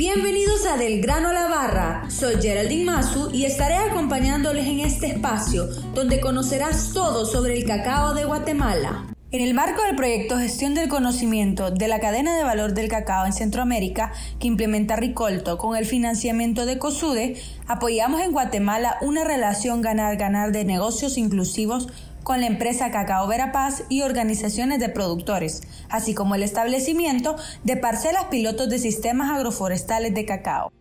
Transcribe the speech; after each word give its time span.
Bienvenidos 0.00 0.64
a 0.64 0.78
Del 0.78 1.02
Grano 1.02 1.28
a 1.28 1.34
la 1.34 1.46
Barra. 1.46 2.08
Soy 2.08 2.40
Geraldine 2.40 2.86
Mazu 2.86 3.30
y 3.34 3.44
estaré 3.44 3.76
acompañándoles 3.76 4.66
en 4.66 4.80
este 4.80 5.08
espacio 5.08 5.66
donde 5.94 6.20
conocerás 6.20 6.94
todo 6.94 7.26
sobre 7.26 7.58
el 7.58 7.66
cacao 7.66 8.14
de 8.14 8.24
Guatemala. 8.24 9.04
En 9.30 9.42
el 9.42 9.52
marco 9.52 9.82
del 9.82 9.96
proyecto 9.96 10.38
Gestión 10.38 10.74
del 10.74 10.88
Conocimiento 10.88 11.70
de 11.70 11.86
la 11.86 12.00
Cadena 12.00 12.34
de 12.34 12.44
Valor 12.44 12.72
del 12.72 12.88
Cacao 12.88 13.26
en 13.26 13.34
Centroamérica, 13.34 14.10
que 14.38 14.46
implementa 14.46 14.96
Ricolto 14.96 15.58
con 15.58 15.76
el 15.76 15.84
financiamiento 15.84 16.64
de 16.64 16.78
COSUDE, 16.78 17.36
apoyamos 17.68 18.22
en 18.22 18.32
Guatemala 18.32 18.96
una 19.02 19.24
relación 19.24 19.82
ganar-ganar 19.82 20.50
de 20.50 20.64
negocios 20.64 21.18
inclusivos 21.18 21.88
con 22.22 22.40
la 22.40 22.46
empresa 22.46 22.90
Cacao 22.90 23.26
Verapaz 23.26 23.84
y 23.88 24.02
organizaciones 24.02 24.80
de 24.80 24.88
productores, 24.88 25.62
así 25.88 26.14
como 26.14 26.34
el 26.34 26.42
establecimiento 26.42 27.36
de 27.64 27.76
parcelas 27.76 28.26
pilotos 28.26 28.68
de 28.68 28.78
sistemas 28.78 29.30
agroforestales 29.30 30.14
de 30.14 30.24
cacao. 30.24 30.72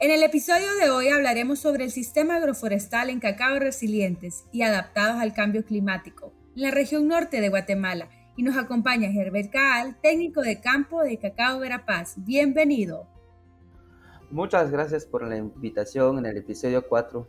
En 0.00 0.10
el 0.10 0.22
episodio 0.22 0.74
de 0.80 0.90
hoy 0.90 1.08
hablaremos 1.08 1.58
sobre 1.58 1.84
el 1.84 1.90
sistema 1.90 2.36
agroforestal 2.36 3.10
en 3.10 3.20
cacao 3.20 3.58
resilientes 3.58 4.44
y 4.52 4.62
adaptados 4.62 5.20
al 5.20 5.34
cambio 5.34 5.64
climático 5.64 6.32
en 6.54 6.62
la 6.62 6.70
región 6.70 7.08
norte 7.08 7.40
de 7.40 7.48
Guatemala. 7.48 8.08
Y 8.36 8.44
nos 8.44 8.56
acompaña 8.56 9.08
Herbert 9.08 9.50
Caal, 9.50 9.96
técnico 10.00 10.42
de 10.42 10.60
campo 10.60 11.02
de 11.02 11.18
Cacao 11.18 11.58
Verapaz. 11.58 12.14
Bienvenido. 12.18 13.08
Muchas 14.30 14.70
gracias 14.70 15.06
por 15.06 15.26
la 15.26 15.36
invitación 15.36 16.18
en 16.18 16.26
el 16.26 16.36
episodio 16.36 16.86
4. 16.86 17.26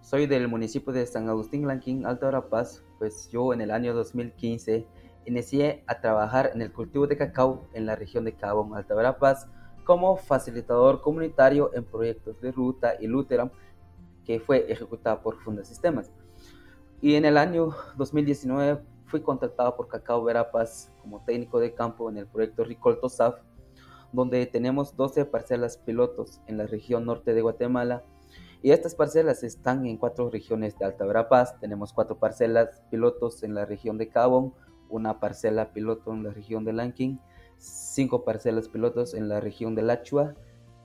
Soy 0.00 0.26
del 0.26 0.48
municipio 0.48 0.92
de 0.92 1.06
San 1.06 1.28
Agustín 1.28 1.66
Lanquín, 1.66 2.06
Alto 2.06 2.26
Verapaz, 2.26 2.82
pues 2.98 3.28
yo 3.30 3.52
en 3.52 3.60
el 3.60 3.70
año 3.70 3.94
2015 3.94 4.86
inicié 5.26 5.84
a 5.86 6.00
trabajar 6.00 6.50
en 6.54 6.62
el 6.62 6.72
cultivo 6.72 7.06
de 7.06 7.16
cacao 7.16 7.68
en 7.74 7.86
la 7.86 7.96
región 7.96 8.24
de 8.24 8.34
Cabo, 8.34 8.74
Alto 8.74 8.96
Verapaz, 8.96 9.46
como 9.84 10.16
facilitador 10.16 11.00
comunitario 11.02 11.70
en 11.74 11.84
proyectos 11.84 12.40
de 12.40 12.50
ruta 12.50 12.94
y 12.98 13.06
Lutheran 13.06 13.52
que 14.24 14.40
fue 14.40 14.70
ejecutado 14.70 15.22
por 15.22 15.40
Funda 15.42 15.64
Sistemas. 15.64 16.10
Y 17.00 17.14
en 17.14 17.24
el 17.24 17.36
año 17.36 17.74
2019 17.96 18.82
fui 19.06 19.20
contratado 19.20 19.76
por 19.76 19.88
Cacao 19.88 20.22
Verapaz 20.22 20.92
como 21.02 21.24
técnico 21.24 21.60
de 21.60 21.74
campo 21.74 22.08
en 22.10 22.16
el 22.16 22.26
proyecto 22.26 22.64
Ricolto 22.64 23.08
SAF, 23.08 23.40
donde 24.12 24.46
tenemos 24.46 24.96
12 24.96 25.24
parcelas 25.26 25.76
pilotos 25.76 26.40
en 26.46 26.58
la 26.58 26.66
región 26.66 27.04
norte 27.06 27.34
de 27.34 27.42
Guatemala. 27.42 28.04
Y 28.62 28.72
estas 28.72 28.94
parcelas 28.94 29.42
están 29.42 29.86
en 29.86 29.96
cuatro 29.96 30.30
regiones 30.30 30.78
de 30.78 30.84
Alta 30.84 31.06
Verapaz. 31.06 31.58
Tenemos 31.60 31.92
cuatro 31.92 32.18
parcelas 32.18 32.82
pilotos 32.90 33.42
en 33.42 33.54
la 33.54 33.64
región 33.64 33.96
de 33.96 34.08
Cabón, 34.08 34.52
una 34.88 35.18
parcela 35.20 35.72
piloto 35.72 36.12
en 36.12 36.24
la 36.24 36.30
región 36.30 36.64
de 36.64 36.72
Lanquín, 36.72 37.20
cinco 37.58 38.24
parcelas 38.24 38.68
pilotos 38.68 39.14
en 39.14 39.28
la 39.28 39.40
región 39.40 39.74
de 39.74 39.82
Lachua 39.82 40.34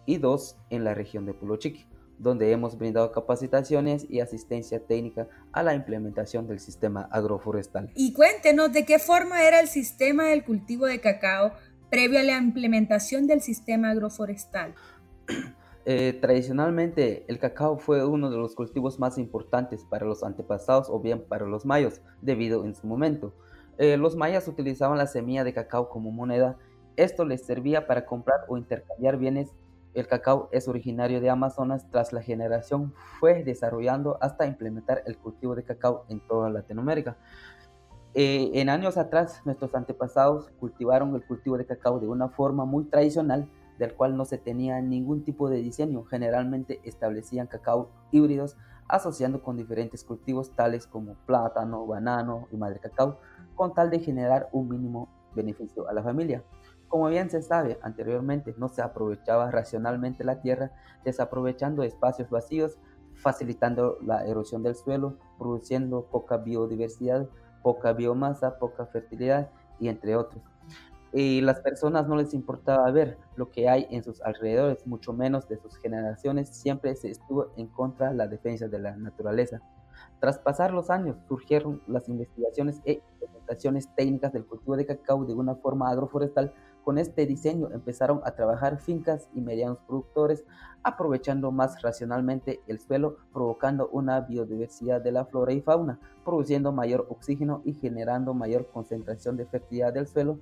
y 0.06 0.18
dos 0.18 0.58
en 0.70 0.84
la 0.84 0.94
región 0.94 1.26
de 1.26 1.34
Pulochiqui 1.34 1.86
donde 2.18 2.52
hemos 2.52 2.78
brindado 2.78 3.12
capacitaciones 3.12 4.06
y 4.10 4.20
asistencia 4.20 4.80
técnica 4.80 5.28
a 5.52 5.64
la 5.64 5.76
implementación 5.76 6.48
del 6.48 6.60
sistema 6.60 7.08
agroforestal. 7.12 7.92
Y 7.96 8.14
cuéntenos 8.14 8.72
de 8.72 8.86
qué 8.86 9.00
forma 9.00 9.44
era 9.44 9.60
el 9.60 9.68
sistema 9.68 10.26
del 10.26 10.44
cultivo 10.44 10.86
de 10.86 11.02
cacao 11.02 11.54
previo 11.90 12.20
a 12.20 12.24
la 12.24 12.38
implementación 12.38 13.28
del 13.28 13.42
sistema 13.42 13.90
agroforestal. 13.92 14.76
Eh, 15.86 16.18
tradicionalmente, 16.20 17.26
el 17.28 17.40
cacao 17.40 17.78
fue 17.78 18.06
uno 18.06 18.30
de 18.30 18.38
los 18.38 18.56
cultivos 18.56 19.00
más 19.00 19.18
importantes 19.18 19.86
para 19.86 20.06
los 20.06 20.24
antepasados 20.24 20.90
o 20.90 21.00
bien 21.00 21.24
para 21.28 21.46
los 21.46 21.66
mayos, 21.66 22.02
debido 22.22 22.66
en 22.66 22.74
su 22.74 22.88
momento. 22.88 23.34
Eh, 23.78 23.98
los 23.98 24.16
mayas 24.16 24.48
utilizaban 24.48 24.98
la 24.98 25.08
semilla 25.08 25.44
de 25.44 25.54
cacao 25.54 25.90
como 25.90 26.12
moneda. 26.12 26.58
Esto 26.96 27.26
les 27.26 27.46
servía 27.46 27.88
para 27.88 28.06
comprar 28.06 28.46
o 28.48 28.58
intercambiar 28.58 29.18
bienes 29.18 29.54
el 29.96 30.08
cacao 30.08 30.50
es 30.52 30.68
originario 30.68 31.22
de 31.22 31.30
Amazonas, 31.30 31.90
tras 31.90 32.12
la 32.12 32.22
generación 32.22 32.94
fue 33.20 33.46
desarrollando 33.46 34.18
hasta 34.20 34.46
implementar 34.46 35.02
el 35.06 35.18
cultivo 35.18 35.56
de 35.56 35.64
cacao 35.64 36.04
en 36.10 36.20
toda 36.20 36.50
Latinoamérica. 36.50 37.16
Eh, 38.14 38.52
en 38.56 38.68
años 38.68 38.98
atrás, 38.98 39.42
nuestros 39.46 39.74
antepasados 39.74 40.50
cultivaron 40.60 41.16
el 41.16 41.26
cultivo 41.26 41.58
de 41.58 41.66
cacao 41.66 42.02
de 42.02 42.08
una 42.08 42.28
forma 42.28 42.66
muy 42.66 42.84
tradicional, 42.84 43.50
del 43.80 43.94
cual 43.94 44.16
no 44.18 44.26
se 44.26 44.38
tenía 44.38 44.82
ningún 44.82 45.24
tipo 45.24 45.50
de 45.50 45.58
diseño. 45.58 46.04
Generalmente 46.06 46.82
establecían 46.84 47.48
cacao 47.48 47.90
híbridos 48.12 48.58
asociando 48.88 49.42
con 49.42 49.58
diferentes 49.58 50.04
cultivos 50.04 50.52
tales 50.52 50.88
como 50.88 51.16
plátano, 51.26 51.86
banano 51.86 52.48
y 52.52 52.58
madre 52.58 52.80
cacao, 52.80 53.20
con 53.56 53.74
tal 53.74 53.90
de 53.90 54.00
generar 54.00 54.50
un 54.52 54.70
mínimo 54.70 55.10
beneficio 55.34 55.88
a 55.88 55.94
la 55.94 56.04
familia. 56.04 56.44
Como 56.88 57.08
bien 57.08 57.30
se 57.30 57.42
sabe 57.42 57.80
anteriormente, 57.82 58.54
no 58.58 58.70
se 58.70 58.82
aprovechaba 58.82 59.50
racionalmente 59.50 60.24
la 60.24 60.42
tierra, 60.42 60.72
desaprovechando 61.04 61.84
espacios 61.84 62.30
vacíos, 62.30 62.78
facilitando 63.16 63.98
la 64.02 64.26
erosión 64.26 64.62
del 64.62 64.76
suelo, 64.76 65.18
produciendo 65.38 66.06
poca 66.06 66.38
biodiversidad, 66.38 67.28
poca 67.64 67.94
biomasa, 67.94 68.60
poca 68.60 68.86
fertilidad 68.86 69.50
y 69.80 69.88
entre 69.88 70.16
otros. 70.16 70.44
Y 71.18 71.40
las 71.40 71.62
personas 71.62 72.10
no 72.10 72.18
les 72.18 72.34
importaba 72.34 72.92
ver 72.92 73.18
lo 73.38 73.50
que 73.50 73.70
hay 73.70 73.88
en 73.90 74.04
sus 74.04 74.22
alrededores, 74.22 74.86
mucho 74.86 75.14
menos 75.14 75.48
de 75.48 75.58
sus 75.58 75.78
generaciones, 75.78 76.50
siempre 76.50 76.94
se 76.98 77.10
estuvo 77.10 77.54
en 77.56 77.68
contra 77.68 78.10
de 78.10 78.16
la 78.16 78.28
defensa 78.28 78.68
de 78.68 78.80
la 78.80 78.98
naturaleza. 78.98 79.62
Tras 80.20 80.40
pasar 80.40 80.74
los 80.74 80.90
años, 80.90 81.16
surgieron 81.30 81.82
las 81.88 82.10
investigaciones 82.10 82.82
e 82.84 83.02
implementaciones 83.14 83.88
técnicas 83.96 84.34
del 84.34 84.46
cultivo 84.46 84.76
de 84.76 84.86
cacao 84.86 85.24
de 85.24 85.34
una 85.34 85.56
forma 85.56 85.90
agroforestal 85.90 86.54
con 86.86 87.00
este 87.00 87.26
diseño 87.26 87.72
empezaron 87.72 88.22
a 88.26 88.36
trabajar 88.36 88.78
fincas 88.78 89.28
y 89.34 89.42
medianos 89.42 89.80
productores, 89.88 90.46
aprovechando 90.84 91.52
más 91.52 91.82
racionalmente 91.82 92.62
el 92.68 92.80
suelo, 92.80 93.18
provocando 93.34 93.90
una 93.90 94.22
biodiversidad 94.22 95.02
de 95.02 95.12
la 95.12 95.26
flora 95.26 95.52
y 95.52 95.62
fauna, 95.62 96.00
produciendo 96.24 96.72
mayor 96.72 97.08
oxígeno 97.10 97.64
y 97.66 97.74
generando 97.74 98.36
mayor 98.36 98.68
concentración 98.68 99.36
de 99.36 99.48
fertilidad 99.48 99.94
del 99.94 100.08
suelo. 100.08 100.38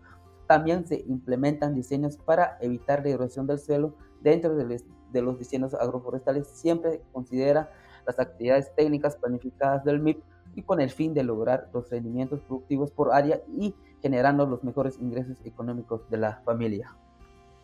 También 0.47 0.85
se 0.85 1.03
implementan 1.07 1.75
diseños 1.75 2.17
para 2.17 2.57
evitar 2.61 3.03
la 3.03 3.11
erosión 3.11 3.47
del 3.47 3.59
suelo. 3.59 3.95
Dentro 4.21 4.55
de 4.55 5.21
los 5.21 5.39
diseños 5.39 5.73
agroforestales 5.73 6.47
siempre 6.47 7.01
considera 7.11 7.71
las 8.05 8.19
actividades 8.19 8.73
técnicas 8.75 9.15
planificadas 9.15 9.83
del 9.83 9.99
MIP 9.99 10.23
y 10.55 10.63
con 10.63 10.81
el 10.81 10.91
fin 10.91 11.13
de 11.13 11.23
lograr 11.23 11.69
los 11.73 11.89
rendimientos 11.89 12.41
productivos 12.41 12.91
por 12.91 13.13
área 13.13 13.41
y 13.57 13.73
generando 14.01 14.45
los 14.45 14.63
mejores 14.63 14.97
ingresos 14.99 15.37
económicos 15.45 16.09
de 16.09 16.17
la 16.17 16.41
familia. 16.45 16.95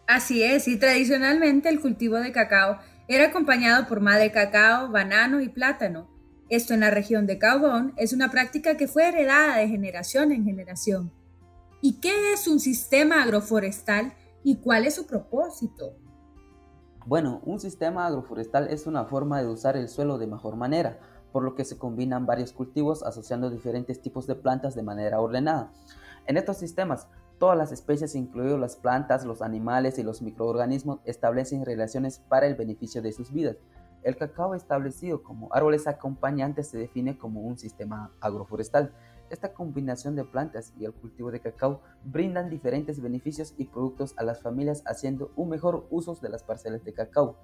Así 0.08 0.42
es, 0.42 0.68
y 0.68 0.78
tradicionalmente 0.78 1.70
el 1.70 1.82
cultivo 1.82 2.16
de 2.16 2.32
cacao 2.32 2.80
era 3.08 3.26
acompañado 3.26 3.88
por 3.88 4.02
madre 4.02 4.32
cacao, 4.32 4.90
banano 4.90 5.42
y 5.42 5.50
plátano. 5.50 6.10
Esto 6.50 6.74
en 6.74 6.80
la 6.80 6.90
región 6.90 7.28
de 7.28 7.38
Caubón 7.38 7.94
es 7.96 8.12
una 8.12 8.32
práctica 8.32 8.76
que 8.76 8.88
fue 8.88 9.08
heredada 9.08 9.58
de 9.58 9.68
generación 9.68 10.32
en 10.32 10.46
generación. 10.46 11.12
¿Y 11.82 12.02
qué 12.02 12.34
es 12.34 12.48
un 12.48 12.60
sistema 12.60 13.24
agroforestal 13.24 14.14
y 14.44 14.58
cuál 14.58 14.86
es 14.86 14.96
su 14.96 15.08
propósito? 15.08 15.96
Bueno, 17.06 17.42
un 17.46 17.60
sistema 17.60 18.06
agroforestal 18.06 18.68
es 18.68 18.86
una 18.86 19.06
forma 19.06 19.42
de 19.42 19.48
usar 19.48 19.78
el 19.78 19.88
suelo 19.88 20.18
de 20.18 20.28
mejor 20.28 20.58
manera, 20.58 21.00
por 21.32 21.44
lo 21.44 21.56
que 21.56 21.64
se 21.64 21.78
combinan 21.78 22.26
varios 22.26 22.52
cultivos 22.52 23.02
asociando 23.02 23.50
diferentes 23.50 24.02
tipos 24.02 24.28
de 24.28 24.36
plantas 24.36 24.76
de 24.76 24.84
manera 24.84 25.22
ordenada. 25.22 25.72
En 26.28 26.36
estos 26.36 26.58
sistemas, 26.58 27.08
todas 27.40 27.58
las 27.58 27.72
especies, 27.72 28.14
incluidas 28.14 28.60
las 28.60 28.76
plantas, 28.76 29.24
los 29.24 29.42
animales 29.42 29.98
y 30.00 30.04
los 30.04 30.22
microorganismos, 30.22 31.00
establecen 31.06 31.66
relaciones 31.66 32.20
para 32.20 32.46
el 32.46 32.56
beneficio 32.56 33.02
de 33.02 33.14
sus 33.14 33.32
vidas. 33.32 33.56
El 34.04 34.18
cacao 34.18 34.54
establecido 34.54 35.24
como 35.24 35.48
árboles 35.54 35.88
acompañantes 35.88 36.68
se 36.68 36.78
define 36.78 37.18
como 37.18 37.42
un 37.42 37.58
sistema 37.58 38.12
agroforestal. 38.20 38.94
Esta 39.30 39.54
combinación 39.54 40.16
de 40.16 40.24
plantas 40.24 40.74
y 40.80 40.86
el 40.86 40.94
cultivo 40.94 41.32
de 41.32 41.40
cacao 41.40 41.82
brindan 42.04 42.50
diferentes 42.50 43.00
beneficios 43.02 43.54
y 43.58 43.66
productos 43.66 44.16
a 44.18 44.24
las 44.24 44.42
familias 44.42 44.84
haciendo 44.86 45.32
un 45.36 45.50
mejor 45.50 45.88
uso 45.92 46.16
de 46.16 46.30
las 46.30 46.44
parcelas 46.44 46.84
de 46.84 46.94
cacao. 46.94 47.38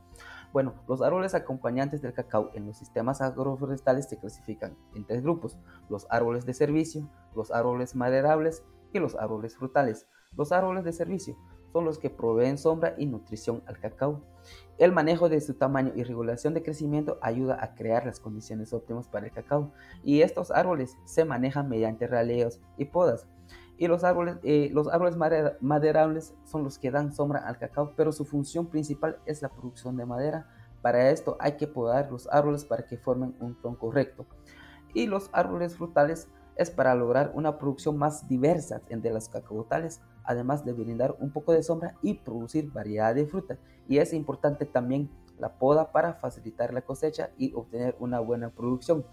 Bueno, 0.51 0.73
los 0.87 1.01
árboles 1.01 1.35
acompañantes 1.35 2.01
del 2.01 2.13
cacao 2.13 2.49
en 2.53 2.65
los 2.65 2.77
sistemas 2.77 3.21
agroforestales 3.21 4.09
se 4.09 4.17
clasifican 4.17 4.75
en 4.95 5.05
tres 5.05 5.21
grupos, 5.21 5.57
los 5.89 6.07
árboles 6.09 6.45
de 6.45 6.53
servicio, 6.53 7.09
los 7.35 7.51
árboles 7.51 7.95
maderables 7.95 8.63
y 8.93 8.99
los 8.99 9.15
árboles 9.15 9.55
frutales. 9.55 10.07
Los 10.37 10.51
árboles 10.51 10.83
de 10.83 10.91
servicio 10.91 11.37
son 11.75 11.83
los 11.83 11.99
que 11.99 12.09
proveen 12.09 12.57
sombra 12.57 12.95
y 12.97 13.05
nutrición 13.05 13.61
al 13.65 13.77
cacao. 13.77 14.21
El 14.77 14.93
manejo 14.93 15.27
de 15.27 15.41
su 15.41 15.55
tamaño 15.55 15.91
y 15.93 16.03
regulación 16.03 16.53
de 16.53 16.63
crecimiento 16.63 17.17
ayuda 17.21 17.61
a 17.61 17.75
crear 17.75 18.05
las 18.05 18.21
condiciones 18.21 18.71
óptimas 18.71 19.09
para 19.09 19.25
el 19.25 19.33
cacao 19.33 19.73
y 20.01 20.21
estos 20.21 20.51
árboles 20.51 20.95
se 21.03 21.25
manejan 21.25 21.67
mediante 21.67 22.07
raleos 22.07 22.61
y 22.77 22.85
podas. 22.85 23.27
Y 23.77 23.87
los 23.87 24.05
árboles, 24.05 24.37
eh, 24.43 24.69
los 24.71 24.87
árboles 24.87 25.17
maderables 25.59 26.33
son 26.45 26.63
los 26.63 26.79
que 26.79 26.91
dan 26.91 27.13
sombra 27.13 27.45
al 27.45 27.57
cacao, 27.57 27.91
pero 27.97 28.13
su 28.13 28.23
función 28.23 28.67
principal 28.67 29.17
es 29.25 29.41
la 29.41 29.49
producción 29.49 29.97
de 29.97 30.05
madera. 30.05 30.47
Para 30.81 31.09
esto 31.09 31.35
hay 31.41 31.57
que 31.57 31.67
podar 31.67 32.09
los 32.09 32.25
árboles 32.31 32.63
para 32.63 32.85
que 32.85 32.97
formen 32.97 33.35
un 33.41 33.59
tronco 33.59 33.91
recto. 33.91 34.25
Y 34.93 35.07
los 35.07 35.29
árboles 35.33 35.75
frutales 35.75 36.29
es 36.55 36.71
para 36.71 36.95
lograr 36.95 37.33
una 37.35 37.57
producción 37.57 37.97
más 37.97 38.29
diversa 38.29 38.81
entre 38.87 39.11
las 39.11 39.27
cacautales, 39.27 39.99
además 40.25 40.65
de 40.65 40.73
brindar 40.73 41.15
un 41.19 41.31
poco 41.31 41.53
de 41.53 41.63
sombra 41.63 41.95
y 42.01 42.15
producir 42.15 42.71
variedad 42.71 43.13
de 43.15 43.25
fruta. 43.25 43.57
Y 43.87 43.97
es 43.97 44.13
importante 44.13 44.65
también 44.65 45.09
la 45.39 45.57
poda 45.57 45.91
para 45.91 46.13
facilitar 46.13 46.73
la 46.73 46.81
cosecha 46.81 47.29
y 47.37 47.53
obtener 47.53 47.95
una 47.99 48.19
buena 48.19 48.49
producción. 48.49 49.05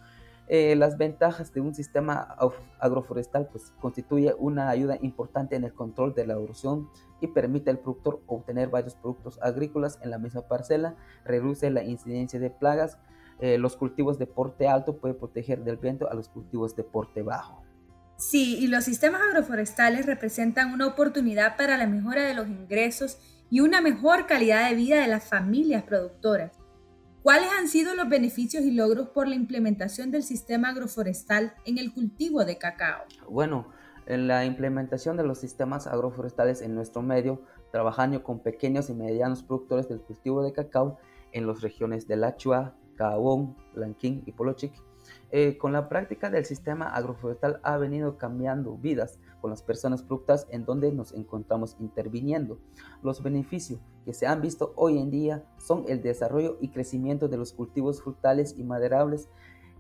Eh, 0.49 0.75
las 0.77 0.99
ventajas 0.99 1.55
de 1.55 1.61
un 1.61 1.75
sistema 1.75 2.37
agroforestal 2.79 3.49
pues, 3.51 3.73
constituye 3.81 4.35
una 4.39 4.69
ayuda 4.69 4.99
importante 5.01 5.57
en 5.57 5.65
el 5.65 5.73
control 5.73 6.15
de 6.15 6.27
la 6.27 6.35
erosión 6.35 6.91
y 7.21 7.29
permite 7.29 7.71
al 7.71 7.79
productor 7.79 8.21
obtener 8.27 8.69
varios 8.69 8.95
productos 8.97 9.39
agrícolas 9.41 9.99
en 10.03 10.11
la 10.11 10.19
misma 10.19 10.43
parcela, 10.43 10.97
reduce 11.25 11.71
la 11.71 11.85
incidencia 11.85 12.41
de 12.41 12.51
plagas, 12.51 12.99
eh, 13.39 13.57
los 13.57 13.77
cultivos 13.77 14.19
de 14.19 14.27
porte 14.27 14.69
alto 14.69 14.97
pueden 14.99 15.17
proteger 15.17 15.63
del 15.65 15.77
viento 15.77 16.11
a 16.11 16.15
los 16.15 16.29
cultivos 16.29 16.77
de 16.77 16.85
porte 16.85 17.23
bajo. 17.23 17.63
Sí, 18.23 18.57
y 18.61 18.69
los 18.69 18.85
sistemas 18.85 19.21
agroforestales 19.21 20.07
representan 20.07 20.73
una 20.73 20.87
oportunidad 20.87 21.57
para 21.57 21.77
la 21.77 21.89
mejora 21.89 22.23
de 22.23 22.35
los 22.35 22.47
ingresos 22.47 23.19
y 23.51 23.59
una 23.59 23.81
mejor 23.81 24.27
calidad 24.27 24.71
de 24.71 24.77
vida 24.77 25.01
de 25.01 25.09
las 25.09 25.25
familias 25.25 25.83
productoras. 25.83 26.53
¿Cuáles 27.25 27.49
han 27.59 27.67
sido 27.67 27.97
los 27.97 28.09
beneficios 28.09 28.63
y 28.63 28.71
logros 28.71 29.09
por 29.09 29.27
la 29.27 29.35
implementación 29.35 30.13
del 30.13 30.23
sistema 30.23 30.69
agroforestal 30.69 31.55
en 31.65 31.79
el 31.79 31.93
cultivo 31.93 32.45
de 32.45 32.59
cacao? 32.59 33.03
Bueno, 33.29 33.67
en 34.07 34.29
la 34.29 34.45
implementación 34.45 35.17
de 35.17 35.25
los 35.25 35.39
sistemas 35.39 35.89
agroforestales 35.89 36.63
en 36.63 36.77
nuestro 36.77 37.03
medio, 37.03 37.43
trabajando 37.73 38.23
con 38.23 38.39
pequeños 38.39 38.89
y 38.89 38.95
medianos 38.95 39.43
productores 39.43 39.89
del 39.89 40.01
cultivo 40.01 40.45
de 40.45 40.53
cacao 40.53 40.97
en 41.33 41.49
las 41.49 41.61
regiones 41.61 42.07
de 42.07 42.17
Lachua, 42.17 42.77
Cabón, 42.95 43.57
Lanquín 43.75 44.23
y 44.27 44.33
Polochic, 44.33 44.73
eh, 45.35 45.57
con 45.57 45.73
la 45.73 45.89
práctica 45.89 46.29
del 46.29 46.45
sistema 46.45 46.95
agroforestal 46.95 47.59
ha 47.63 47.79
venido 47.79 48.19
cambiando 48.19 48.77
vidas 48.77 49.19
con 49.41 49.49
las 49.49 49.63
personas 49.63 50.03
productas 50.03 50.47
en 50.51 50.67
donde 50.67 50.93
nos 50.93 51.15
encontramos 51.15 51.75
interviniendo. 51.81 52.59
Los 53.03 53.23
beneficios 53.23 53.81
que 54.05 54.13
se 54.13 54.27
han 54.27 54.43
visto 54.43 54.75
hoy 54.77 54.99
en 54.99 55.11
día 55.11 55.43
son 55.57 55.85
el 55.89 56.03
desarrollo 56.03 56.59
y 56.61 56.69
crecimiento 56.69 57.29
de 57.29 57.39
los 57.39 57.55
cultivos 57.55 58.03
frutales 58.03 58.55
y 58.59 58.63
maderables, 58.63 59.31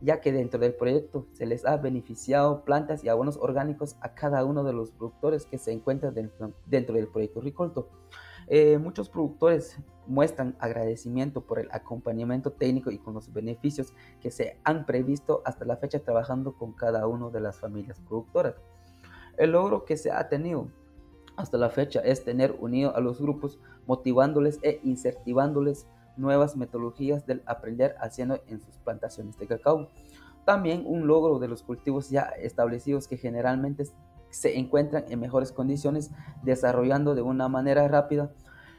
ya 0.00 0.22
que 0.22 0.32
dentro 0.32 0.58
del 0.58 0.74
proyecto 0.74 1.26
se 1.34 1.44
les 1.44 1.66
ha 1.66 1.76
beneficiado 1.76 2.64
plantas 2.64 3.04
y 3.04 3.10
abonos 3.10 3.36
orgánicos 3.36 3.96
a 4.00 4.14
cada 4.14 4.46
uno 4.46 4.64
de 4.64 4.72
los 4.72 4.90
productores 4.90 5.44
que 5.44 5.58
se 5.58 5.72
encuentran 5.72 6.14
dentro, 6.14 6.54
dentro 6.64 6.96
del 6.96 7.08
proyecto 7.08 7.42
Ricolto. 7.42 7.90
Eh, 8.46 8.78
muchos 8.78 9.08
productores 9.08 9.78
muestran 10.06 10.56
agradecimiento 10.58 11.42
por 11.42 11.58
el 11.58 11.68
acompañamiento 11.70 12.52
técnico 12.52 12.90
y 12.90 12.98
con 12.98 13.14
los 13.14 13.32
beneficios 13.32 13.92
que 14.20 14.30
se 14.30 14.58
han 14.64 14.84
previsto 14.84 15.42
hasta 15.44 15.64
la 15.64 15.76
fecha 15.76 16.00
trabajando 16.00 16.54
con 16.54 16.72
cada 16.72 17.06
una 17.06 17.30
de 17.30 17.40
las 17.40 17.58
familias 17.58 18.00
productoras. 18.00 18.54
El 19.36 19.52
logro 19.52 19.84
que 19.84 19.96
se 19.96 20.10
ha 20.10 20.28
tenido 20.28 20.68
hasta 21.36 21.56
la 21.56 21.70
fecha 21.70 22.00
es 22.00 22.24
tener 22.24 22.56
unido 22.60 22.94
a 22.94 23.00
los 23.00 23.20
grupos, 23.20 23.58
motivándoles 23.86 24.58
e 24.62 24.80
incentivándoles 24.84 25.86
nuevas 26.16 26.56
metodologías 26.56 27.26
del 27.26 27.42
aprender 27.46 27.96
haciendo 28.00 28.38
en 28.46 28.60
sus 28.60 28.76
plantaciones 28.78 29.38
de 29.38 29.46
cacao. 29.46 29.88
También 30.44 30.84
un 30.86 31.06
logro 31.06 31.38
de 31.38 31.48
los 31.48 31.62
cultivos 31.62 32.10
ya 32.10 32.22
establecidos 32.22 33.08
que 33.08 33.16
generalmente 33.16 33.84
se 34.32 34.58
encuentran 34.58 35.04
en 35.08 35.20
mejores 35.20 35.52
condiciones, 35.52 36.10
desarrollando 36.42 37.14
de 37.14 37.22
una 37.22 37.48
manera 37.48 37.86
rápida. 37.86 38.32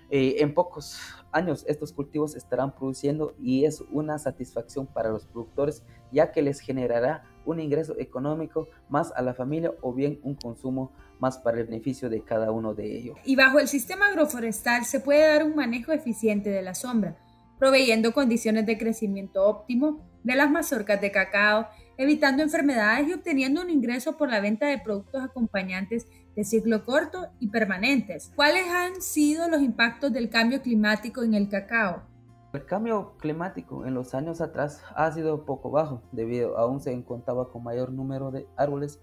Eh, 0.09 0.35
en 0.39 0.53
pocos 0.53 0.99
años 1.31 1.65
estos 1.67 1.91
cultivos 1.91 2.35
estarán 2.35 2.75
produciendo 2.75 3.33
y 3.41 3.65
es 3.65 3.81
una 3.91 4.19
satisfacción 4.19 4.85
para 4.85 5.09
los 5.09 5.25
productores 5.25 5.83
ya 6.11 6.31
que 6.31 6.41
les 6.41 6.59
generará 6.59 7.23
un 7.45 7.59
ingreso 7.59 7.95
económico 7.97 8.67
más 8.89 9.11
a 9.15 9.21
la 9.21 9.33
familia 9.33 9.71
o 9.81 9.93
bien 9.93 10.19
un 10.23 10.35
consumo 10.35 10.91
más 11.19 11.37
para 11.37 11.59
el 11.59 11.65
beneficio 11.65 12.09
de 12.09 12.21
cada 12.21 12.51
uno 12.51 12.73
de 12.73 12.97
ellos. 12.97 13.17
Y 13.25 13.35
bajo 13.35 13.59
el 13.59 13.67
sistema 13.67 14.07
agroforestal 14.07 14.85
se 14.85 14.99
puede 14.99 15.27
dar 15.27 15.43
un 15.43 15.55
manejo 15.55 15.91
eficiente 15.91 16.49
de 16.49 16.61
la 16.61 16.75
sombra, 16.75 17.17
proveyendo 17.57 18.13
condiciones 18.13 18.65
de 18.65 18.77
crecimiento 18.77 19.45
óptimo 19.45 20.05
de 20.23 20.35
las 20.35 20.51
mazorcas 20.51 21.01
de 21.01 21.11
cacao 21.11 21.67
evitando 21.97 22.43
enfermedades 22.43 23.07
y 23.07 23.13
obteniendo 23.13 23.61
un 23.61 23.69
ingreso 23.69 24.17
por 24.17 24.29
la 24.29 24.39
venta 24.39 24.67
de 24.67 24.79
productos 24.79 25.23
acompañantes 25.23 26.07
de 26.35 26.43
ciclo 26.43 26.83
corto 26.83 27.27
y 27.39 27.49
permanentes. 27.49 28.31
¿Cuáles 28.35 28.67
han 28.67 29.01
sido 29.01 29.49
los 29.49 29.61
impactos 29.61 30.11
del 30.11 30.29
cambio 30.29 30.61
climático 30.61 31.23
en 31.23 31.33
el 31.33 31.49
cacao? 31.49 32.03
El 32.53 32.65
cambio 32.65 33.17
climático 33.17 33.85
en 33.85 33.95
los 33.95 34.13
años 34.13 34.39
atrás 34.39 34.83
ha 34.95 35.11
sido 35.11 35.45
poco 35.45 35.71
bajo, 35.71 36.03
debido 36.11 36.57
a 36.57 36.61
aún 36.61 36.81
se 36.81 37.03
contaba 37.03 37.49
con 37.49 37.63
mayor 37.63 37.91
número 37.91 38.29
de 38.29 38.47
árboles, 38.57 38.99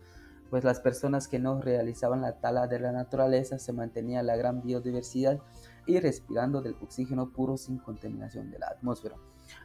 pues 0.50 0.64
las 0.64 0.80
personas 0.80 1.28
que 1.28 1.38
no 1.38 1.60
realizaban 1.60 2.20
la 2.20 2.40
tala 2.40 2.66
de 2.66 2.80
la 2.80 2.92
naturaleza 2.92 3.58
se 3.58 3.72
mantenía 3.72 4.22
la 4.22 4.36
gran 4.36 4.62
biodiversidad 4.62 5.40
y 5.86 5.98
respirando 5.98 6.60
del 6.60 6.76
oxígeno 6.80 7.32
puro 7.32 7.56
sin 7.56 7.78
contaminación 7.78 8.50
de 8.50 8.58
la 8.58 8.68
atmósfera. 8.68 9.16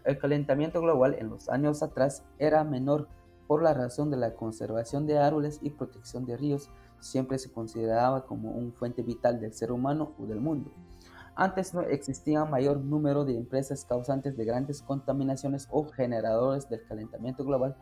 El 0.04 0.18
calentamiento 0.18 0.82
global 0.82 1.16
en 1.20 1.30
los 1.30 1.50
años 1.50 1.84
atrás 1.84 2.24
era 2.40 2.64
menor 2.64 3.08
por 3.48 3.62
la 3.62 3.74
razón 3.74 4.10
de 4.10 4.18
la 4.18 4.34
conservación 4.34 5.06
de 5.06 5.20
árboles 5.20 5.60
y 5.62 5.70
protección 5.70 6.26
de 6.26 6.38
ríos, 6.38 6.70
siempre 7.00 7.38
se 7.38 7.52
consideraba 7.52 8.26
como 8.26 8.52
un 8.52 8.74
fuente 8.74 9.04
vital 9.04 9.40
del 9.40 9.54
ser 9.54 9.72
humano 9.72 10.14
o 10.20 10.26
del 10.26 10.40
mundo. 10.42 10.72
Antes 11.36 11.74
no 11.74 11.82
existía 11.82 12.46
mayor 12.46 12.78
número 12.78 13.26
de 13.26 13.38
empresas 13.38 13.84
causantes 13.86 14.38
de 14.38 14.46
grandes 14.46 14.82
contaminaciones 14.82 15.68
o 15.70 15.86
generadores 15.86 16.70
del 16.70 16.86
calentamiento 16.88 17.44
global. 17.44 17.76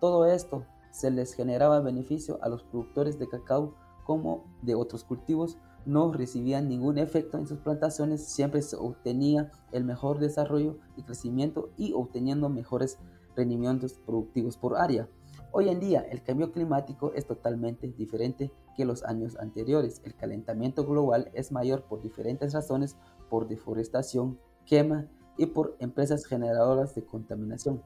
Todo 0.00 0.26
esto 0.26 0.64
se 0.90 1.10
les 1.10 1.34
generaba 1.34 1.80
beneficio 1.80 2.38
a 2.42 2.48
los 2.48 2.62
productores 2.62 3.18
de 3.18 3.28
cacao 3.28 3.74
como 4.04 4.44
de 4.62 4.74
otros 4.74 5.04
cultivos, 5.04 5.58
no 5.86 6.12
recibían 6.12 6.68
ningún 6.68 6.98
efecto 6.98 7.38
en 7.38 7.46
sus 7.46 7.58
plantaciones, 7.58 8.24
siempre 8.24 8.62
se 8.62 8.76
obtenía 8.76 9.50
el 9.72 9.84
mejor 9.84 10.18
desarrollo 10.18 10.78
y 10.96 11.02
crecimiento 11.02 11.70
y 11.76 11.92
obteniendo 11.92 12.48
mejores 12.48 12.98
rendimientos 13.36 13.94
productivos 13.94 14.56
por 14.56 14.76
área. 14.76 15.08
Hoy 15.52 15.68
en 15.68 15.80
día 15.80 16.00
el 16.00 16.22
cambio 16.22 16.50
climático 16.50 17.12
es 17.14 17.26
totalmente 17.26 17.88
diferente 17.88 18.50
que 18.76 18.84
los 18.84 19.04
años 19.04 19.36
anteriores. 19.36 20.00
El 20.04 20.14
calentamiento 20.14 20.84
global 20.84 21.30
es 21.32 21.52
mayor 21.52 21.84
por 21.84 22.02
diferentes 22.02 22.52
razones, 22.52 22.96
por 23.30 23.46
deforestación, 23.46 24.38
quema 24.66 25.06
y 25.36 25.46
por 25.46 25.76
empresas 25.78 26.26
generadoras 26.26 26.94
de 26.94 27.04
contaminación. 27.04 27.82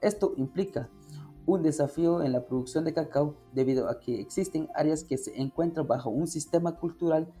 Esto 0.00 0.32
implica 0.36 0.88
un 1.46 1.62
desafío 1.62 2.22
en 2.22 2.32
la 2.32 2.44
producción 2.44 2.84
de 2.84 2.92
cacao 2.92 3.34
debido 3.52 3.88
a 3.88 3.98
que 3.98 4.20
existen 4.20 4.68
áreas 4.74 5.04
que 5.04 5.16
se 5.16 5.40
encuentran 5.40 5.86
bajo 5.86 6.10
un 6.10 6.26
sistema 6.26 6.76
cultural. 6.76 7.32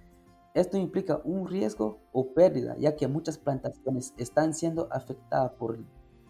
Esto 0.54 0.76
implica 0.78 1.20
un 1.24 1.46
riesgo 1.46 2.00
o 2.12 2.32
pérdida, 2.32 2.76
ya 2.78 2.96
que 2.96 3.06
muchas 3.06 3.38
plantaciones 3.38 4.14
están 4.16 4.54
siendo 4.54 4.88
afectadas 4.90 5.52
por, 5.52 5.78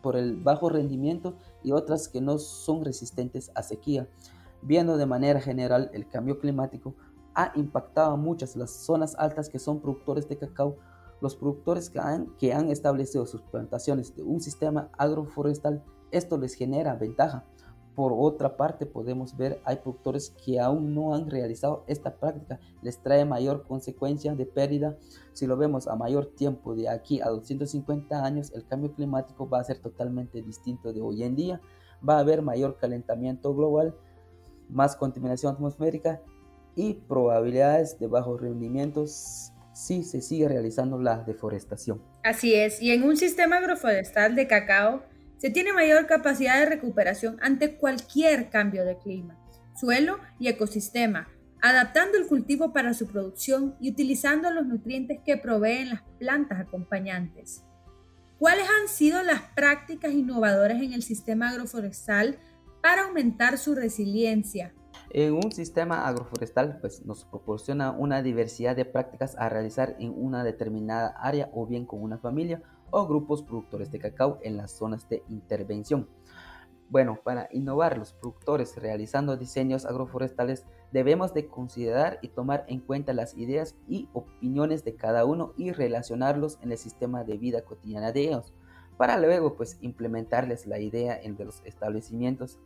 por 0.03 0.17
el 0.17 0.37
bajo 0.37 0.69
rendimiento 0.69 1.37
y 1.63 1.73
otras 1.73 2.09
que 2.09 2.21
no 2.21 2.39
son 2.39 2.85
resistentes 2.85 3.51
a 3.55 3.63
sequía. 3.63 4.09
Viendo 4.63 4.99
de 4.99 5.07
manera 5.07 5.41
general, 5.41 5.91
el 5.95 6.07
cambio 6.07 6.39
climático 6.39 6.95
ha 7.35 7.53
impactado 7.55 8.13
a 8.13 8.17
muchas 8.17 8.57
las 8.57 8.71
zonas 8.71 9.15
altas 9.17 9.49
que 9.49 9.59
son 9.59 9.81
productores 9.81 10.29
de 10.29 10.37
cacao. 10.37 10.77
Los 11.23 11.37
productores 11.37 11.89
que 11.89 11.99
han, 11.99 12.37
que 12.37 12.53
han 12.53 12.71
establecido 12.71 13.25
sus 13.27 13.43
plantaciones 13.43 14.15
de 14.17 14.23
un 14.23 14.41
sistema 14.41 14.91
agroforestal, 14.99 15.83
esto 16.11 16.37
les 16.37 16.55
genera 16.55 16.95
ventaja 16.95 17.47
por 17.95 18.13
otra 18.17 18.57
parte, 18.57 18.87
podemos 18.87 19.37
ver 19.37 19.61
hay 19.65 19.77
productores 19.77 20.31
que 20.31 20.61
aún 20.61 20.95
no 20.95 21.15
han 21.15 21.29
realizado 21.29 21.85
esta 21.87 22.15
práctica, 22.15 22.61
les 22.83 23.03
trae 23.03 23.25
mayor 23.25 23.65
consecuencia 23.67 24.35
de 24.35 24.47
pérdida. 24.47 24.97
Si 25.33 25.47
lo 25.47 25.57
vemos 25.57 25.89
a 25.89 25.97
mayor 25.97 26.27
tiempo, 26.35 26.75
de 26.75 26.89
aquí 26.89 27.21
a 27.21 27.29
250 27.29 28.25
años, 28.25 28.53
el 28.55 28.67
cambio 28.67 28.95
climático 28.95 29.49
va 29.49 29.61
a 29.61 29.65
ser 29.65 29.79
totalmente 29.79 30.43
distinto 30.43 30.93
de 30.93 31.01
hoy 31.01 31.23
en 31.25 31.37
día. 31.37 31.61
Va 32.07 32.17
a 32.17 32.21
haber 32.21 32.43
mayor 32.43 32.79
calentamiento 32.79 33.55
global, 33.55 33.95
más 34.69 34.97
contaminación 34.97 35.55
atmosférica 35.55 36.23
y 36.77 36.95
probabilidades 36.95 37.99
de 37.99 38.07
bajos 38.07 38.41
rendimientos 38.41 39.53
si 39.73 40.03
se 40.05 40.21
sigue 40.21 40.49
realizando 40.49 40.99
la 40.99 41.19
deforestación. 41.23 42.03
Así 42.23 42.55
es, 42.55 42.81
y 42.83 42.93
en 42.93 43.03
un 43.03 43.17
sistema 43.17 43.57
agroforestal 43.57 44.35
de 44.35 44.47
cacao, 44.47 45.03
se 45.41 45.49
tiene 45.49 45.73
mayor 45.73 46.07
capacidad 46.07 46.59
de 46.59 46.67
recuperación 46.67 47.39
ante 47.41 47.77
cualquier 47.77 48.51
cambio 48.51 48.85
de 48.85 48.99
clima, 48.99 49.39
suelo 49.75 50.19
y 50.39 50.49
ecosistema, 50.49 51.29
adaptando 51.63 52.19
el 52.19 52.27
cultivo 52.27 52.75
para 52.75 52.93
su 52.93 53.07
producción 53.07 53.75
y 53.81 53.91
utilizando 53.91 54.51
los 54.51 54.67
nutrientes 54.67 55.21
que 55.25 55.39
proveen 55.39 55.89
las 55.89 56.03
plantas 56.19 56.61
acompañantes. 56.61 57.65
¿Cuáles 58.39 58.67
han 58.69 58.89
sido 58.89 59.23
las 59.23 59.41
prácticas 59.57 60.13
innovadoras 60.13 60.83
en 60.83 60.93
el 60.93 61.03
sistema 61.03 61.49
agroforestal 61.49 62.39
para 62.83 63.05
aumentar 63.05 63.57
su 63.57 63.75
resiliencia? 63.75 64.75
En 65.09 65.33
un 65.33 65.53
sistema 65.53 66.07
agroforestal 66.07 66.79
pues, 66.83 67.05
nos 67.07 67.25
proporciona 67.25 67.93
una 67.93 68.23
diversidad 68.23 68.77
de 68.77 68.85
prácticas 68.85 69.37
a 69.39 69.49
realizar 69.49 69.97
en 69.99 70.13
una 70.15 70.45
determinada 70.45 71.15
área 71.19 71.49
o 71.55 71.67
bien 71.67 71.87
con 71.87 72.03
una 72.03 72.19
familia 72.19 72.63
o 72.91 73.07
grupos 73.07 73.43
productores 73.43 73.91
de 73.91 73.99
cacao 73.99 74.39
en 74.43 74.57
las 74.57 74.73
zonas 74.73 75.09
de 75.09 75.23
intervención. 75.29 76.09
Bueno, 76.89 77.21
para 77.23 77.49
innovar 77.53 77.97
los 77.99 78.13
productores 78.13 78.77
realizando 78.77 79.37
diseños 79.37 79.87
agroforestales 79.87 80.67
Debemos 80.93 81.33
de 81.35 81.47
considerar 81.47 82.19
y 82.21 82.29
tomar 82.29 82.65
en 82.67 82.81
cuenta 82.81 83.13
las 83.13 83.37
ideas 83.37 83.77
y 83.87 84.09
opiniones 84.13 84.85
de 84.85 84.97
cada 84.97 85.25
uno 85.25 85.53
y 85.57 85.71
relacionarlos 85.71 86.59
en 86.63 86.73
el 86.73 86.79
sistema 86.79 87.23
de 87.23 87.39
vida 87.39 87.63
cotidiana 87.63 88.11
de 88.11 88.23
ellos, 88.23 88.53
para 88.97 89.17
luego 89.17 89.55
pues 89.55 89.79
implementarles 89.81 90.67
la 90.67 90.81
idea 90.81 91.19
entre 91.23 91.45
los 91.45 91.63
establecimientos 91.65 92.59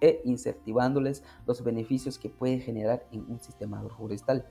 e 0.00 0.20
incentivándoles 0.24 1.24
los 1.44 1.64
beneficios 1.64 2.18
que 2.18 2.30
puede 2.30 2.60
generar 2.60 3.04
en 3.10 3.28
un 3.28 3.40
sistema 3.40 3.80
agroforestal. 3.80 4.46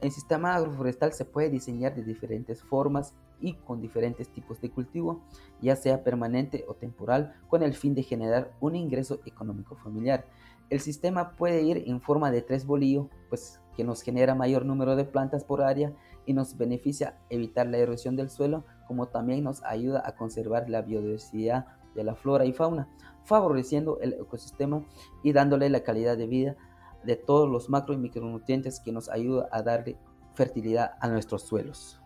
El 0.00 0.10
sistema 0.10 0.54
agroforestal 0.54 1.14
se 1.14 1.24
puede 1.24 1.48
diseñar 1.48 1.94
de 1.94 2.02
diferentes 2.02 2.62
formas 2.62 3.14
y 3.40 3.54
con 3.54 3.80
diferentes 3.80 4.28
tipos 4.28 4.60
de 4.60 4.70
cultivo, 4.70 5.22
ya 5.60 5.76
sea 5.76 6.02
permanente 6.02 6.64
o 6.68 6.74
temporal, 6.74 7.34
con 7.48 7.62
el 7.62 7.74
fin 7.74 7.94
de 7.94 8.02
generar 8.02 8.52
un 8.60 8.76
ingreso 8.76 9.20
económico 9.26 9.76
familiar. 9.76 10.26
El 10.68 10.80
sistema 10.80 11.32
puede 11.36 11.62
ir 11.62 11.84
en 11.86 12.00
forma 12.00 12.30
de 12.30 12.42
tres 12.42 12.66
bolillos, 12.66 13.06
pues 13.28 13.60
que 13.76 13.84
nos 13.84 14.02
genera 14.02 14.34
mayor 14.34 14.64
número 14.64 14.96
de 14.96 15.04
plantas 15.04 15.44
por 15.44 15.62
área 15.62 15.92
y 16.24 16.32
nos 16.32 16.56
beneficia 16.56 17.18
evitar 17.30 17.66
la 17.66 17.78
erosión 17.78 18.16
del 18.16 18.30
suelo, 18.30 18.64
como 18.88 19.06
también 19.08 19.44
nos 19.44 19.62
ayuda 19.62 20.02
a 20.04 20.16
conservar 20.16 20.68
la 20.68 20.82
biodiversidad 20.82 21.66
de 21.94 22.04
la 22.04 22.14
flora 22.14 22.44
y 22.44 22.52
fauna, 22.52 22.88
favoreciendo 23.24 24.00
el 24.00 24.14
ecosistema 24.14 24.84
y 25.22 25.32
dándole 25.32 25.68
la 25.68 25.80
calidad 25.80 26.16
de 26.16 26.26
vida 26.26 26.56
de 27.04 27.16
todos 27.16 27.48
los 27.48 27.70
macro 27.70 27.94
y 27.94 27.98
micronutrientes 27.98 28.80
que 28.80 28.92
nos 28.92 29.08
ayuda 29.08 29.48
a 29.52 29.62
darle 29.62 29.96
fertilidad 30.34 30.92
a 31.00 31.08
nuestros 31.08 31.42
suelos. 31.42 32.00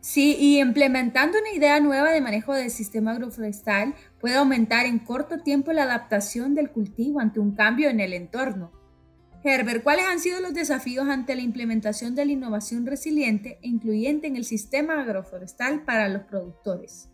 Sí, 0.00 0.36
y 0.38 0.60
implementando 0.60 1.38
una 1.38 1.50
idea 1.50 1.80
nueva 1.80 2.10
de 2.10 2.20
manejo 2.20 2.54
del 2.54 2.70
sistema 2.70 3.12
agroforestal 3.12 3.94
puede 4.20 4.36
aumentar 4.36 4.86
en 4.86 5.00
corto 5.00 5.38
tiempo 5.38 5.72
la 5.72 5.82
adaptación 5.82 6.54
del 6.54 6.70
cultivo 6.70 7.20
ante 7.20 7.40
un 7.40 7.54
cambio 7.54 7.88
en 7.90 8.00
el 8.00 8.12
entorno. 8.12 8.70
Herbert, 9.42 9.82
¿cuáles 9.82 10.06
han 10.06 10.18
sido 10.18 10.40
los 10.40 10.54
desafíos 10.54 11.08
ante 11.08 11.36
la 11.36 11.42
implementación 11.42 12.14
de 12.14 12.24
la 12.24 12.32
innovación 12.32 12.84
resiliente 12.84 13.58
e 13.62 13.68
incluyente 13.68 14.26
en 14.26 14.36
el 14.36 14.44
sistema 14.44 15.00
agroforestal 15.00 15.84
para 15.84 16.08
los 16.08 16.22
productores? 16.22 17.10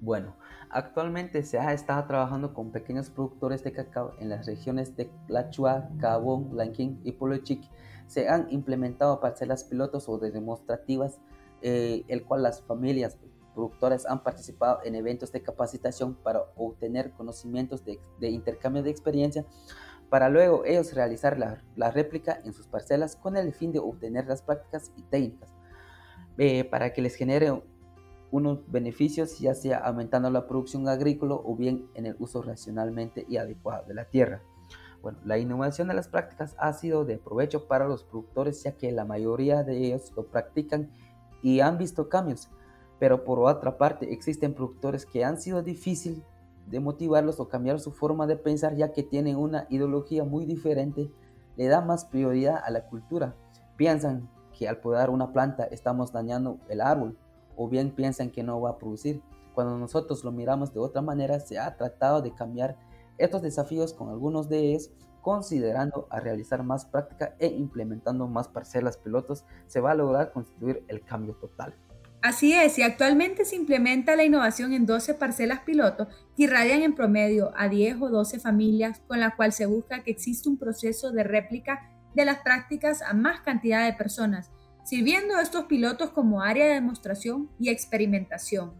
Bueno, 0.00 0.36
actualmente 0.70 1.42
se 1.42 1.58
ha 1.58 1.72
estado 1.72 2.06
trabajando 2.06 2.54
con 2.54 2.72
pequeños 2.72 3.10
productores 3.10 3.62
de 3.62 3.72
cacao 3.72 4.14
en 4.18 4.30
las 4.30 4.46
regiones 4.46 4.96
de 4.96 5.10
Lachua, 5.28 5.90
Cabón, 6.00 6.50
Blanquín 6.50 7.00
y 7.04 7.12
Polochic. 7.12 7.62
Se 8.06 8.28
han 8.28 8.50
implementado 8.50 9.20
parcelas 9.20 9.64
pilotos 9.64 10.08
o 10.08 10.18
demostrativas 10.18 11.20
eh, 11.62 12.04
el 12.08 12.24
cual 12.24 12.42
las 12.42 12.62
familias 12.62 13.16
productoras 13.54 14.06
han 14.06 14.22
participado 14.22 14.80
en 14.84 14.94
eventos 14.94 15.32
de 15.32 15.42
capacitación 15.42 16.14
para 16.14 16.42
obtener 16.56 17.12
conocimientos 17.12 17.84
de, 17.84 18.00
intercambio 18.28 18.82
de 18.82 18.90
experiencia, 18.90 19.44
para 20.08 20.28
luego 20.28 20.64
ellos 20.64 20.92
realizar 20.94 21.38
la, 21.38 21.90
réplica 21.90 22.38
en 22.44 22.52
sus 22.52 22.66
parcelas 22.66 23.16
con 23.16 23.36
el 23.36 23.52
fin 23.52 23.72
de 23.72 23.78
obtener 23.78 24.26
las 24.26 24.42
prácticas 24.42 24.92
y 24.96 25.02
técnicas, 25.02 25.54
eh, 26.38 26.64
para 26.64 26.92
que 26.92 27.02
les 27.02 27.14
genere 27.14 27.62
unos 28.30 28.60
beneficios, 28.70 29.38
ya 29.38 29.54
sea 29.54 29.78
aumentando 29.78 30.30
la 30.30 30.46
producción 30.46 30.88
agrícola 30.88 31.34
o 31.34 31.54
bien 31.54 31.88
en 31.94 32.06
el 32.06 32.16
uso 32.18 32.42
racionalmente 32.42 33.26
y 33.28 33.36
adecuado 33.36 33.86
de 33.86 33.94
la 33.94 34.06
tierra. 34.06 34.42
Bueno, 35.02 35.18
la 35.24 35.36
innovación 35.36 35.88
de 35.88 35.94
las 35.94 36.08
prácticas 36.08 36.54
ha 36.58 36.72
sido 36.72 37.04
de 37.04 37.18
provecho 37.18 37.66
para 37.66 37.88
los 37.88 38.04
productores, 38.04 38.62
ya 38.62 38.76
que 38.76 38.92
la 38.92 39.04
mayoría 39.04 39.64
de 39.64 39.76
ellos 39.78 40.12
lo 40.16 40.26
practican 40.26 40.90
y 41.42 41.60
han 41.60 41.76
visto 41.76 42.08
cambios, 42.08 42.48
pero 42.98 43.24
por 43.24 43.40
otra 43.40 43.76
parte 43.76 44.12
existen 44.12 44.54
productores 44.54 45.04
que 45.04 45.24
han 45.24 45.40
sido 45.40 45.62
difícil 45.62 46.24
de 46.66 46.80
motivarlos 46.80 47.40
o 47.40 47.48
cambiar 47.48 47.80
su 47.80 47.90
forma 47.90 48.26
de 48.26 48.36
pensar 48.36 48.76
ya 48.76 48.92
que 48.92 49.02
tienen 49.02 49.36
una 49.36 49.66
ideología 49.68 50.24
muy 50.24 50.46
diferente, 50.46 51.10
le 51.56 51.66
da 51.66 51.80
más 51.80 52.04
prioridad 52.04 52.60
a 52.64 52.70
la 52.70 52.86
cultura. 52.86 53.34
Piensan 53.76 54.30
que 54.56 54.68
al 54.68 54.78
podar 54.78 55.10
una 55.10 55.32
planta 55.32 55.64
estamos 55.64 56.12
dañando 56.12 56.58
el 56.68 56.80
árbol 56.80 57.18
o 57.56 57.68
bien 57.68 57.90
piensan 57.90 58.30
que 58.30 58.42
no 58.42 58.60
va 58.60 58.70
a 58.70 58.78
producir. 58.78 59.22
Cuando 59.54 59.76
nosotros 59.76 60.24
lo 60.24 60.32
miramos 60.32 60.72
de 60.72 60.80
otra 60.80 61.02
manera, 61.02 61.40
se 61.40 61.58
ha 61.58 61.76
tratado 61.76 62.22
de 62.22 62.32
cambiar 62.32 62.78
estos 63.18 63.42
desafíos 63.42 63.92
con 63.92 64.08
algunos 64.08 64.48
de 64.48 64.70
ellos 64.70 64.90
considerando 65.22 66.06
a 66.10 66.20
realizar 66.20 66.62
más 66.62 66.84
práctica 66.84 67.34
e 67.38 67.46
implementando 67.46 68.26
más 68.26 68.48
parcelas 68.48 68.98
pilotos, 68.98 69.44
se 69.66 69.80
va 69.80 69.92
a 69.92 69.94
lograr 69.94 70.32
constituir 70.32 70.84
el 70.88 71.02
cambio 71.02 71.34
total. 71.34 71.74
Así 72.20 72.52
es, 72.52 72.78
y 72.78 72.82
actualmente 72.82 73.44
se 73.44 73.56
implementa 73.56 74.14
la 74.14 74.24
innovación 74.24 74.72
en 74.72 74.86
12 74.86 75.14
parcelas 75.14 75.60
piloto 75.60 76.06
que 76.36 76.44
irradian 76.44 76.82
en 76.82 76.94
promedio 76.94 77.52
a 77.56 77.68
10 77.68 78.00
o 78.00 78.10
12 78.10 78.38
familias, 78.38 79.00
con 79.08 79.18
la 79.18 79.34
cual 79.34 79.52
se 79.52 79.66
busca 79.66 80.04
que 80.04 80.12
exista 80.12 80.48
un 80.48 80.56
proceso 80.56 81.10
de 81.10 81.24
réplica 81.24 81.90
de 82.14 82.24
las 82.24 82.38
prácticas 82.38 83.02
a 83.02 83.12
más 83.12 83.40
cantidad 83.40 83.84
de 83.84 83.94
personas, 83.94 84.52
sirviendo 84.84 85.36
a 85.36 85.42
estos 85.42 85.64
pilotos 85.64 86.10
como 86.10 86.42
área 86.42 86.66
de 86.66 86.74
demostración 86.74 87.50
y 87.58 87.70
experimentación. 87.70 88.74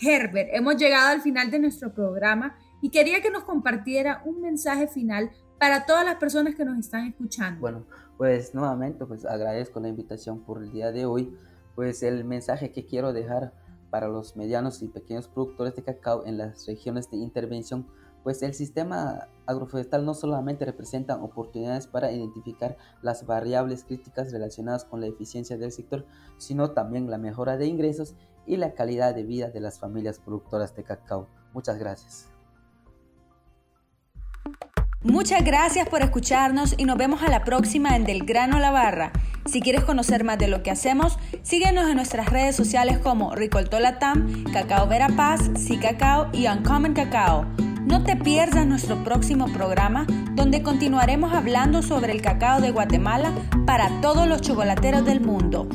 Herbert, 0.00 0.50
hemos 0.52 0.76
llegado 0.76 1.08
al 1.08 1.20
final 1.20 1.50
de 1.50 1.58
nuestro 1.58 1.92
programa 1.92 2.56
y 2.80 2.90
quería 2.90 3.20
que 3.20 3.30
nos 3.30 3.42
compartiera 3.42 4.22
un 4.24 4.40
mensaje 4.40 4.86
final 4.86 5.32
para 5.58 5.86
todas 5.86 6.04
las 6.04 6.16
personas 6.16 6.54
que 6.54 6.64
nos 6.64 6.78
están 6.78 7.06
escuchando. 7.06 7.60
Bueno, 7.60 7.84
pues 8.16 8.54
nuevamente 8.54 9.04
pues 9.06 9.24
agradezco 9.24 9.80
la 9.80 9.88
invitación 9.88 10.40
por 10.40 10.62
el 10.62 10.70
día 10.70 10.92
de 10.92 11.06
hoy. 11.06 11.36
Pues 11.74 12.02
el 12.02 12.24
mensaje 12.24 12.72
que 12.72 12.86
quiero 12.86 13.12
dejar 13.12 13.52
para 13.90 14.08
los 14.08 14.36
medianos 14.36 14.82
y 14.82 14.88
pequeños 14.88 15.28
productores 15.28 15.74
de 15.74 15.82
cacao 15.82 16.26
en 16.26 16.38
las 16.38 16.66
regiones 16.66 17.10
de 17.10 17.16
intervención, 17.18 17.86
pues 18.22 18.42
el 18.42 18.52
sistema 18.52 19.28
agroforestal 19.46 20.04
no 20.04 20.14
solamente 20.14 20.64
representa 20.64 21.22
oportunidades 21.22 21.86
para 21.86 22.12
identificar 22.12 22.76
las 23.00 23.24
variables 23.26 23.84
críticas 23.84 24.32
relacionadas 24.32 24.84
con 24.84 25.00
la 25.00 25.06
eficiencia 25.06 25.56
del 25.56 25.72
sector, 25.72 26.04
sino 26.36 26.72
también 26.72 27.10
la 27.10 27.18
mejora 27.18 27.56
de 27.56 27.66
ingresos 27.66 28.14
y 28.46 28.56
la 28.56 28.74
calidad 28.74 29.14
de 29.14 29.22
vida 29.22 29.50
de 29.50 29.60
las 29.60 29.78
familias 29.78 30.18
productoras 30.18 30.74
de 30.74 30.82
cacao. 30.82 31.28
Muchas 31.54 31.78
gracias. 31.78 32.37
Muchas 35.04 35.44
gracias 35.44 35.88
por 35.88 36.02
escucharnos 36.02 36.74
y 36.76 36.84
nos 36.84 36.98
vemos 36.98 37.22
a 37.22 37.30
la 37.30 37.44
próxima 37.44 37.94
en 37.94 38.02
Del 38.02 38.24
Grano 38.24 38.56
a 38.56 38.60
la 38.60 38.72
Barra. 38.72 39.12
Si 39.46 39.60
quieres 39.60 39.84
conocer 39.84 40.24
más 40.24 40.38
de 40.38 40.48
lo 40.48 40.64
que 40.64 40.72
hacemos, 40.72 41.20
síguenos 41.42 41.88
en 41.88 41.94
nuestras 41.94 42.30
redes 42.30 42.56
sociales 42.56 42.98
como 42.98 43.32
Ricoltolatam, 43.36 44.44
Cacao 44.52 44.88
Verapaz, 44.88 45.50
Si 45.56 45.76
Cacao 45.76 46.28
y 46.32 46.48
Uncommon 46.48 46.94
Cacao. 46.94 47.46
No 47.86 48.02
te 48.02 48.16
pierdas 48.16 48.66
nuestro 48.66 49.02
próximo 49.04 49.46
programa 49.52 50.04
donde 50.32 50.64
continuaremos 50.64 51.32
hablando 51.32 51.80
sobre 51.82 52.12
el 52.12 52.20
cacao 52.20 52.60
de 52.60 52.72
Guatemala 52.72 53.32
para 53.66 54.00
todos 54.00 54.26
los 54.26 54.40
chocolateros 54.40 55.04
del 55.04 55.20
mundo. 55.20 55.68